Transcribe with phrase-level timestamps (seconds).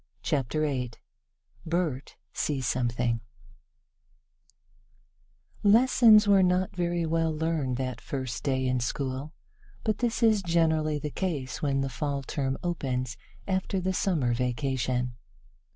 [0.23, 0.93] CHAPTER VIII
[1.63, 3.21] BERT SEES SOMETHING
[5.61, 9.31] LESSONS were not very well learned that first day in school,
[9.83, 13.15] but this is generally the case when the Fall term opens
[13.47, 15.13] after the Summer vacation.